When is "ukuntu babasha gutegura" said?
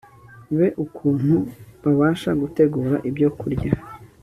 0.83-2.95